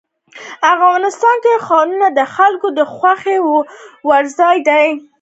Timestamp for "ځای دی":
4.39-4.87